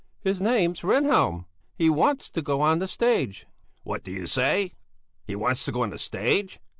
"His 0.21 0.41
name's 0.41 0.79
Rehnhjelm! 0.81 1.45
He 1.75 1.87
wants 1.87 2.31
to 2.31 2.41
go 2.41 2.59
on 2.61 2.79
the 2.79 2.87
stage." 2.87 3.45
"What 3.83 4.03
do 4.03 4.09
you 4.09 4.25
say? 4.25 4.73
He 5.27 5.35
wants 5.35 5.63
to 5.65 5.71
go 5.71 5.83
on 5.83 5.91
the 5.91 5.99
stage? 5.99 6.59